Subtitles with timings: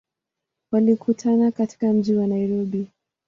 [0.71, 2.87] Walikutana katika mji wa Nairobi.